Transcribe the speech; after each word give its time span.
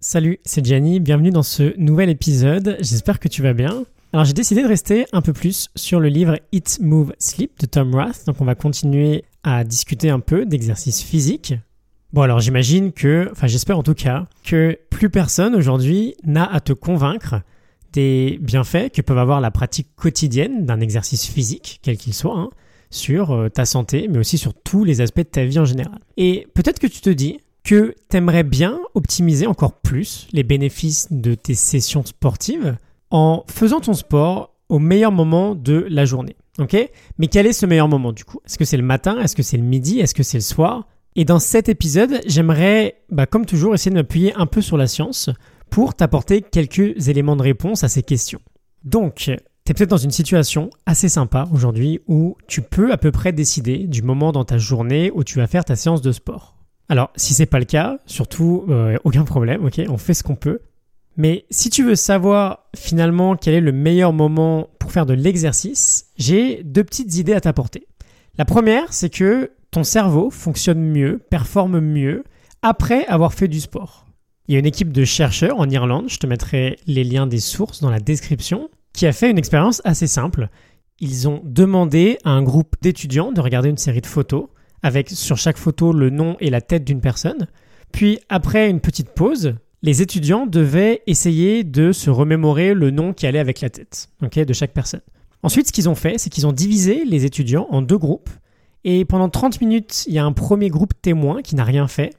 Salut, 0.00 0.38
c'est 0.44 0.64
Gianni, 0.64 1.00
bienvenue 1.00 1.32
dans 1.32 1.42
ce 1.42 1.76
nouvel 1.76 2.08
épisode, 2.08 2.76
j'espère 2.78 3.18
que 3.18 3.26
tu 3.26 3.42
vas 3.42 3.52
bien. 3.52 3.82
Alors 4.12 4.24
j'ai 4.24 4.32
décidé 4.32 4.62
de 4.62 4.68
rester 4.68 5.06
un 5.10 5.22
peu 5.22 5.32
plus 5.32 5.70
sur 5.74 5.98
le 5.98 6.06
livre 6.06 6.38
Eat, 6.52 6.78
Move, 6.80 7.14
Sleep 7.18 7.58
de 7.58 7.66
Tom 7.66 7.92
Rath, 7.92 8.24
donc 8.24 8.40
on 8.40 8.44
va 8.44 8.54
continuer 8.54 9.24
à 9.42 9.64
discuter 9.64 10.08
un 10.08 10.20
peu 10.20 10.46
d'exercice 10.46 11.02
physique. 11.02 11.54
Bon 12.12 12.22
alors 12.22 12.38
j'imagine 12.38 12.92
que, 12.92 13.28
enfin 13.32 13.48
j'espère 13.48 13.76
en 13.76 13.82
tout 13.82 13.94
cas, 13.94 14.28
que 14.44 14.78
plus 14.88 15.10
personne 15.10 15.56
aujourd'hui 15.56 16.14
n'a 16.22 16.44
à 16.44 16.60
te 16.60 16.72
convaincre 16.72 17.42
des 17.92 18.38
bienfaits 18.40 18.92
que 18.94 19.02
peuvent 19.02 19.18
avoir 19.18 19.40
la 19.40 19.50
pratique 19.50 19.88
quotidienne 19.96 20.64
d'un 20.64 20.78
exercice 20.78 21.26
physique, 21.26 21.80
quel 21.82 21.96
qu'il 21.96 22.14
soit, 22.14 22.38
hein, 22.38 22.50
sur 22.90 23.32
euh, 23.32 23.48
ta 23.48 23.64
santé, 23.64 24.06
mais 24.08 24.18
aussi 24.18 24.38
sur 24.38 24.54
tous 24.54 24.84
les 24.84 25.00
aspects 25.00 25.18
de 25.18 25.22
ta 25.24 25.44
vie 25.44 25.58
en 25.58 25.64
général. 25.64 25.98
Et 26.16 26.46
peut-être 26.54 26.78
que 26.78 26.86
tu 26.86 27.00
te 27.00 27.10
dis, 27.10 27.40
que 27.68 27.94
t'aimerais 28.08 28.44
bien 28.44 28.80
optimiser 28.94 29.46
encore 29.46 29.74
plus 29.74 30.26
les 30.32 30.42
bénéfices 30.42 31.08
de 31.10 31.34
tes 31.34 31.52
sessions 31.52 32.02
sportives 32.02 32.78
en 33.10 33.44
faisant 33.46 33.80
ton 33.80 33.92
sport 33.92 34.54
au 34.70 34.78
meilleur 34.78 35.12
moment 35.12 35.54
de 35.54 35.86
la 35.90 36.06
journée. 36.06 36.36
Ok? 36.58 36.74
Mais 37.18 37.26
quel 37.26 37.46
est 37.46 37.52
ce 37.52 37.66
meilleur 37.66 37.88
moment 37.88 38.12
du 38.12 38.24
coup? 38.24 38.40
Est-ce 38.46 38.56
que 38.56 38.64
c'est 38.64 38.78
le 38.78 38.82
matin? 38.82 39.20
Est-ce 39.20 39.36
que 39.36 39.42
c'est 39.42 39.58
le 39.58 39.64
midi? 39.64 40.00
Est-ce 40.00 40.14
que 40.14 40.22
c'est 40.22 40.38
le 40.38 40.42
soir? 40.42 40.88
Et 41.14 41.26
dans 41.26 41.38
cet 41.38 41.68
épisode, 41.68 42.22
j'aimerais, 42.24 43.02
bah, 43.10 43.26
comme 43.26 43.44
toujours, 43.44 43.74
essayer 43.74 43.90
de 43.90 43.96
m'appuyer 43.96 44.32
un 44.36 44.46
peu 44.46 44.62
sur 44.62 44.78
la 44.78 44.86
science 44.86 45.28
pour 45.68 45.92
t'apporter 45.92 46.40
quelques 46.40 47.08
éléments 47.08 47.36
de 47.36 47.42
réponse 47.42 47.84
à 47.84 47.88
ces 47.88 48.02
questions. 48.02 48.40
Donc, 48.84 49.16
tu 49.16 49.32
es 49.32 49.74
peut-être 49.74 49.90
dans 49.90 49.98
une 49.98 50.10
situation 50.10 50.70
assez 50.86 51.10
sympa 51.10 51.46
aujourd'hui 51.52 52.00
où 52.08 52.34
tu 52.46 52.62
peux 52.62 52.92
à 52.92 52.96
peu 52.96 53.12
près 53.12 53.34
décider 53.34 53.86
du 53.86 54.00
moment 54.00 54.32
dans 54.32 54.46
ta 54.46 54.56
journée 54.56 55.10
où 55.14 55.22
tu 55.22 55.36
vas 55.36 55.46
faire 55.46 55.66
ta 55.66 55.76
séance 55.76 56.00
de 56.00 56.12
sport. 56.12 56.57
Alors, 56.88 57.10
si 57.16 57.34
c'est 57.34 57.46
pas 57.46 57.58
le 57.58 57.66
cas, 57.66 57.98
surtout, 58.06 58.64
euh, 58.68 58.96
aucun 59.04 59.24
problème, 59.24 59.64
ok, 59.64 59.80
on 59.88 59.98
fait 59.98 60.14
ce 60.14 60.22
qu'on 60.22 60.36
peut. 60.36 60.60
Mais 61.16 61.44
si 61.50 61.68
tu 61.68 61.84
veux 61.84 61.96
savoir 61.96 62.68
finalement 62.76 63.36
quel 63.36 63.54
est 63.54 63.60
le 63.60 63.72
meilleur 63.72 64.12
moment 64.12 64.68
pour 64.78 64.92
faire 64.92 65.04
de 65.04 65.14
l'exercice, 65.14 66.06
j'ai 66.16 66.62
deux 66.62 66.84
petites 66.84 67.16
idées 67.16 67.34
à 67.34 67.40
t'apporter. 67.40 67.86
La 68.38 68.44
première, 68.44 68.92
c'est 68.92 69.10
que 69.10 69.50
ton 69.70 69.84
cerveau 69.84 70.30
fonctionne 70.30 70.80
mieux, 70.80 71.18
performe 71.30 71.80
mieux 71.80 72.24
après 72.62 73.04
avoir 73.06 73.34
fait 73.34 73.48
du 73.48 73.60
sport. 73.60 74.06
Il 74.46 74.54
y 74.54 74.56
a 74.56 74.60
une 74.60 74.66
équipe 74.66 74.92
de 74.92 75.04
chercheurs 75.04 75.58
en 75.58 75.68
Irlande, 75.68 76.08
je 76.08 76.18
te 76.18 76.26
mettrai 76.26 76.78
les 76.86 77.04
liens 77.04 77.26
des 77.26 77.40
sources 77.40 77.82
dans 77.82 77.90
la 77.90 78.00
description, 78.00 78.70
qui 78.94 79.06
a 79.06 79.12
fait 79.12 79.30
une 79.30 79.38
expérience 79.38 79.82
assez 79.84 80.06
simple. 80.06 80.48
Ils 81.00 81.28
ont 81.28 81.42
demandé 81.44 82.18
à 82.24 82.30
un 82.30 82.42
groupe 82.42 82.76
d'étudiants 82.80 83.32
de 83.32 83.40
regarder 83.40 83.68
une 83.68 83.76
série 83.76 84.00
de 84.00 84.06
photos 84.06 84.48
avec 84.82 85.10
sur 85.10 85.36
chaque 85.36 85.56
photo 85.56 85.92
le 85.92 86.10
nom 86.10 86.36
et 86.40 86.50
la 86.50 86.60
tête 86.60 86.84
d'une 86.84 87.00
personne. 87.00 87.46
Puis 87.92 88.18
après 88.28 88.68
une 88.68 88.80
petite 88.80 89.10
pause, 89.10 89.54
les 89.82 90.02
étudiants 90.02 90.46
devaient 90.46 91.02
essayer 91.06 91.64
de 91.64 91.92
se 91.92 92.10
remémorer 92.10 92.74
le 92.74 92.90
nom 92.90 93.12
qui 93.12 93.26
allait 93.26 93.38
avec 93.38 93.60
la 93.60 93.70
tête 93.70 94.08
de 94.20 94.52
chaque 94.52 94.72
personne. 94.72 95.00
Ensuite, 95.42 95.68
ce 95.68 95.72
qu'ils 95.72 95.88
ont 95.88 95.94
fait, 95.94 96.18
c'est 96.18 96.30
qu'ils 96.30 96.46
ont 96.46 96.52
divisé 96.52 97.04
les 97.04 97.24
étudiants 97.24 97.68
en 97.70 97.80
deux 97.80 97.98
groupes. 97.98 98.30
Et 98.84 99.04
pendant 99.04 99.28
30 99.28 99.60
minutes, 99.60 100.04
il 100.08 100.14
y 100.14 100.18
a 100.18 100.24
un 100.24 100.32
premier 100.32 100.68
groupe 100.68 100.94
témoin 101.00 101.42
qui 101.42 101.54
n'a 101.54 101.64
rien 101.64 101.86
fait. 101.86 102.14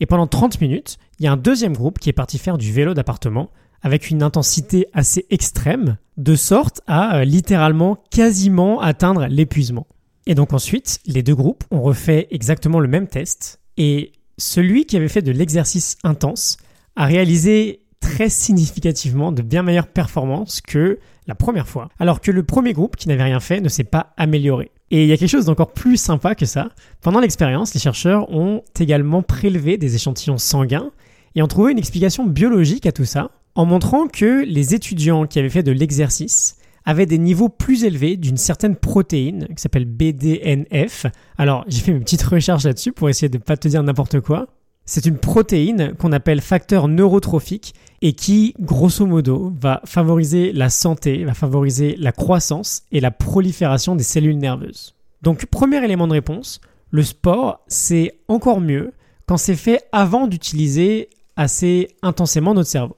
Et 0.00 0.06
pendant 0.06 0.26
30 0.26 0.60
minutes, 0.60 0.98
il 1.18 1.24
y 1.24 1.28
a 1.28 1.32
un 1.32 1.36
deuxième 1.36 1.74
groupe 1.74 1.98
qui 1.98 2.08
est 2.08 2.14
parti 2.14 2.38
faire 2.38 2.58
du 2.58 2.72
vélo 2.72 2.94
d'appartement 2.94 3.50
avec 3.82 4.10
une 4.10 4.22
intensité 4.22 4.86
assez 4.92 5.26
extrême, 5.30 5.98
de 6.16 6.34
sorte 6.34 6.80
à 6.86 7.18
euh, 7.18 7.24
littéralement 7.24 7.98
quasiment 8.10 8.80
atteindre 8.80 9.26
l'épuisement. 9.26 9.86
Et 10.26 10.34
donc 10.34 10.52
ensuite, 10.52 11.00
les 11.06 11.22
deux 11.22 11.34
groupes 11.34 11.64
ont 11.70 11.82
refait 11.82 12.28
exactement 12.30 12.80
le 12.80 12.88
même 12.88 13.08
test 13.08 13.60
et 13.76 14.12
celui 14.38 14.86
qui 14.86 14.96
avait 14.96 15.08
fait 15.08 15.22
de 15.22 15.32
l'exercice 15.32 15.96
intense 16.02 16.56
a 16.96 17.06
réalisé 17.06 17.80
très 18.00 18.28
significativement 18.28 19.32
de 19.32 19.42
bien 19.42 19.62
meilleures 19.62 19.86
performances 19.86 20.60
que 20.60 20.98
la 21.26 21.34
première 21.34 21.66
fois, 21.66 21.88
alors 21.98 22.20
que 22.20 22.30
le 22.30 22.42
premier 22.42 22.72
groupe 22.72 22.96
qui 22.96 23.08
n'avait 23.08 23.22
rien 23.22 23.40
fait 23.40 23.60
ne 23.60 23.68
s'est 23.68 23.84
pas 23.84 24.12
amélioré. 24.16 24.70
Et 24.90 25.04
il 25.04 25.08
y 25.08 25.12
a 25.12 25.16
quelque 25.16 25.30
chose 25.30 25.46
d'encore 25.46 25.72
plus 25.72 25.96
sympa 25.96 26.34
que 26.34 26.44
ça. 26.44 26.68
Pendant 27.00 27.20
l'expérience, 27.20 27.72
les 27.72 27.80
chercheurs 27.80 28.30
ont 28.30 28.62
également 28.78 29.22
prélevé 29.22 29.78
des 29.78 29.94
échantillons 29.94 30.38
sanguins 30.38 30.90
et 31.34 31.42
ont 31.42 31.48
trouvé 31.48 31.72
une 31.72 31.78
explication 31.78 32.26
biologique 32.26 32.86
à 32.86 32.92
tout 32.92 33.06
ça, 33.06 33.30
en 33.54 33.64
montrant 33.64 34.06
que 34.06 34.44
les 34.44 34.74
étudiants 34.74 35.26
qui 35.26 35.38
avaient 35.38 35.48
fait 35.48 35.62
de 35.62 35.72
l'exercice 35.72 36.56
avait 36.84 37.06
des 37.06 37.18
niveaux 37.18 37.48
plus 37.48 37.84
élevés 37.84 38.16
d'une 38.16 38.36
certaine 38.36 38.76
protéine 38.76 39.48
qui 39.54 39.62
s'appelle 39.62 39.86
BDNF. 39.86 41.06
Alors, 41.38 41.64
j'ai 41.68 41.80
fait 41.80 41.92
mes 41.92 42.00
petites 42.00 42.22
recherches 42.22 42.64
là-dessus 42.64 42.92
pour 42.92 43.08
essayer 43.08 43.28
de 43.28 43.38
ne 43.38 43.42
pas 43.42 43.56
te 43.56 43.68
dire 43.68 43.82
n'importe 43.82 44.20
quoi. 44.20 44.48
C'est 44.86 45.06
une 45.06 45.16
protéine 45.16 45.94
qu'on 45.94 46.12
appelle 46.12 46.42
facteur 46.42 46.88
neurotrophique 46.88 47.74
et 48.02 48.12
qui, 48.12 48.54
grosso 48.60 49.06
modo, 49.06 49.52
va 49.58 49.80
favoriser 49.86 50.52
la 50.52 50.68
santé, 50.68 51.24
va 51.24 51.32
favoriser 51.32 51.96
la 51.98 52.12
croissance 52.12 52.82
et 52.92 53.00
la 53.00 53.10
prolifération 53.10 53.96
des 53.96 54.04
cellules 54.04 54.36
nerveuses. 54.36 54.94
Donc, 55.22 55.46
premier 55.46 55.82
élément 55.82 56.06
de 56.06 56.12
réponse, 56.12 56.60
le 56.90 57.02
sport, 57.02 57.64
c'est 57.66 58.20
encore 58.28 58.60
mieux 58.60 58.92
quand 59.26 59.38
c'est 59.38 59.56
fait 59.56 59.80
avant 59.90 60.26
d'utiliser 60.26 61.08
assez 61.36 61.88
intensément 62.02 62.52
notre 62.52 62.68
cerveau. 62.68 62.96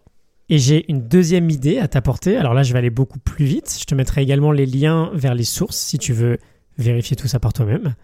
Et 0.48 0.58
j'ai 0.58 0.90
une 0.90 1.02
deuxième 1.02 1.50
idée 1.50 1.78
à 1.78 1.88
t'apporter. 1.88 2.36
Alors 2.36 2.54
là, 2.54 2.62
je 2.62 2.72
vais 2.72 2.78
aller 2.78 2.90
beaucoup 2.90 3.18
plus 3.18 3.44
vite. 3.44 3.76
Je 3.80 3.84
te 3.84 3.94
mettrai 3.94 4.22
également 4.22 4.52
les 4.52 4.66
liens 4.66 5.10
vers 5.12 5.34
les 5.34 5.44
sources 5.44 5.76
si 5.76 5.98
tu 5.98 6.12
veux 6.12 6.38
vérifier 6.78 7.16
tout 7.16 7.26
ça 7.26 7.40
par 7.40 7.52
toi-même. 7.52 7.94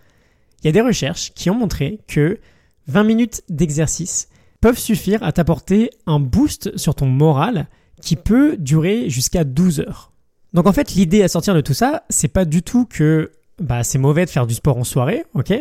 Il 0.63 0.67
y 0.67 0.69
a 0.69 0.73
des 0.73 0.81
recherches 0.81 1.33
qui 1.35 1.51
ont 1.51 1.55
montré 1.55 2.01
que 2.09 2.39
20 2.89 3.05
minutes 3.05 3.43
d'exercice 3.49 4.29
peuvent 4.61 4.79
suffire 4.79 5.23
à 5.23 5.33
t'apporter 5.33 5.91
un 6.07 6.21
boost 6.21 6.77
sur 6.77 6.95
ton 6.95 7.07
moral 7.07 7.69
qui 8.01 8.17
peut 8.17 8.57
durer 8.59 9.09
jusqu'à 9.09 9.45
12 9.45 9.81
heures. 9.81 10.13
Donc 10.53 10.67
en 10.67 10.73
fait, 10.73 10.95
l'idée 10.95 11.23
à 11.23 11.29
sortir 11.29 11.55
de 11.55 11.61
tout 11.61 11.75
ça, 11.75 12.05
c'est 12.11 12.29
pas 12.29 12.45
du 12.45 12.63
tout 12.63 12.87
que 12.87 13.33
bah, 13.61 13.85
c'est 13.85 13.99
mauvais 13.99 14.25
de 14.25 14.31
faire 14.31 14.47
du 14.47 14.55
sport 14.55 14.77
en 14.77 14.85
soirée, 14.85 15.25
ok? 15.35 15.53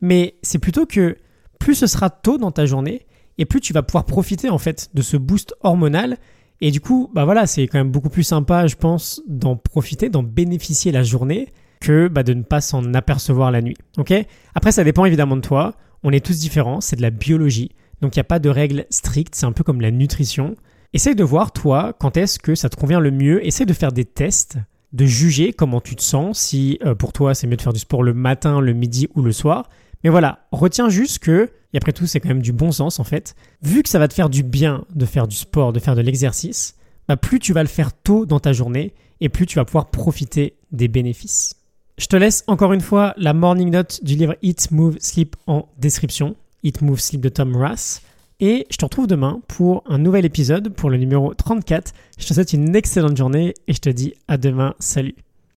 Mais 0.00 0.36
c'est 0.42 0.58
plutôt 0.58 0.86
que 0.86 1.16
plus 1.58 1.74
ce 1.74 1.86
sera 1.86 2.10
tôt 2.10 2.38
dans 2.38 2.50
ta 2.50 2.66
journée, 2.66 3.06
et 3.38 3.44
plus 3.44 3.60
tu 3.60 3.72
vas 3.72 3.82
pouvoir 3.82 4.04
profiter 4.04 4.50
en 4.50 4.58
fait 4.58 4.90
de 4.94 5.02
ce 5.02 5.16
boost 5.16 5.54
hormonal. 5.60 6.18
Et 6.60 6.70
du 6.70 6.80
coup, 6.80 7.10
bah 7.14 7.24
voilà, 7.24 7.46
c'est 7.46 7.66
quand 7.66 7.78
même 7.78 7.90
beaucoup 7.90 8.10
plus 8.10 8.22
sympa, 8.22 8.66
je 8.66 8.76
pense, 8.76 9.22
d'en 9.26 9.56
profiter, 9.56 10.10
d'en 10.10 10.22
bénéficier 10.22 10.92
la 10.92 11.02
journée 11.02 11.48
que 11.80 12.08
bah, 12.08 12.22
de 12.22 12.34
ne 12.34 12.42
pas 12.42 12.60
s'en 12.60 12.92
apercevoir 12.92 13.50
la 13.50 13.62
nuit. 13.62 13.76
Ok? 13.96 14.12
Après, 14.54 14.72
ça 14.72 14.84
dépend 14.84 15.06
évidemment 15.06 15.36
de 15.36 15.40
toi. 15.40 15.74
On 16.02 16.12
est 16.12 16.24
tous 16.24 16.38
différents, 16.38 16.80
c'est 16.80 16.96
de 16.96 17.02
la 17.02 17.10
biologie. 17.10 17.70
Donc 18.00 18.16
il 18.16 18.18
n'y 18.18 18.22
a 18.22 18.24
pas 18.24 18.38
de 18.38 18.48
règles 18.48 18.86
strictes, 18.90 19.34
c'est 19.34 19.46
un 19.46 19.52
peu 19.52 19.64
comme 19.64 19.80
la 19.80 19.90
nutrition. 19.90 20.54
Essaye 20.92 21.14
de 21.14 21.24
voir, 21.24 21.52
toi, 21.52 21.94
quand 21.98 22.16
est-ce 22.16 22.38
que 22.38 22.54
ça 22.54 22.68
te 22.68 22.76
convient 22.76 23.00
le 23.00 23.10
mieux. 23.10 23.46
Essaye 23.46 23.66
de 23.66 23.72
faire 23.72 23.92
des 23.92 24.04
tests, 24.04 24.58
de 24.92 25.06
juger 25.06 25.52
comment 25.52 25.80
tu 25.80 25.96
te 25.96 26.02
sens, 26.02 26.38
si 26.38 26.78
euh, 26.84 26.94
pour 26.94 27.12
toi 27.12 27.34
c'est 27.34 27.46
mieux 27.46 27.56
de 27.56 27.62
faire 27.62 27.72
du 27.72 27.78
sport 27.78 28.02
le 28.02 28.14
matin, 28.14 28.60
le 28.60 28.72
midi 28.72 29.08
ou 29.14 29.22
le 29.22 29.32
soir. 29.32 29.68
Mais 30.04 30.10
voilà, 30.10 30.46
retiens 30.52 30.88
juste 30.88 31.18
que, 31.18 31.50
et 31.72 31.76
après 31.76 31.92
tout 31.92 32.06
c'est 32.06 32.20
quand 32.20 32.28
même 32.28 32.42
du 32.42 32.52
bon 32.52 32.72
sens 32.72 32.98
en 32.98 33.04
fait, 33.04 33.34
vu 33.62 33.82
que 33.82 33.88
ça 33.88 33.98
va 33.98 34.08
te 34.08 34.14
faire 34.14 34.30
du 34.30 34.42
bien 34.42 34.84
de 34.94 35.06
faire 35.06 35.28
du 35.28 35.36
sport, 35.36 35.72
de 35.72 35.80
faire 35.80 35.96
de 35.96 36.00
l'exercice, 36.00 36.76
bah 37.08 37.16
plus 37.16 37.38
tu 37.38 37.52
vas 37.52 37.62
le 37.62 37.68
faire 37.68 37.92
tôt 37.92 38.26
dans 38.26 38.40
ta 38.40 38.52
journée 38.52 38.94
et 39.20 39.28
plus 39.28 39.46
tu 39.46 39.56
vas 39.56 39.64
pouvoir 39.64 39.90
profiter 39.90 40.54
des 40.72 40.88
bénéfices. 40.88 41.54
Je 41.98 42.06
te 42.06 42.16
laisse 42.16 42.44
encore 42.46 42.72
une 42.72 42.80
fois 42.80 43.12
la 43.18 43.34
morning 43.34 43.70
note 43.70 44.02
du 44.02 44.16
livre 44.16 44.34
Eat, 44.42 44.70
Move, 44.70 44.96
Sleep 45.00 45.36
en 45.46 45.68
description. 45.78 46.34
Eat, 46.62 46.80
Move, 46.80 46.98
Sleep 46.98 47.20
de 47.20 47.28
Tom 47.28 47.54
Rass. 47.54 48.00
Et 48.40 48.66
je 48.70 48.78
te 48.78 48.86
retrouve 48.86 49.06
demain 49.06 49.42
pour 49.48 49.84
un 49.86 49.98
nouvel 49.98 50.24
épisode, 50.24 50.70
pour 50.70 50.88
le 50.88 50.96
numéro 50.96 51.34
34. 51.34 51.92
Je 52.18 52.26
te 52.26 52.32
souhaite 52.32 52.54
une 52.54 52.74
excellente 52.74 53.18
journée 53.18 53.52
et 53.66 53.74
je 53.74 53.80
te 53.80 53.90
dis 53.90 54.14
à 54.28 54.38
demain. 54.38 54.74
Salut 54.78 55.14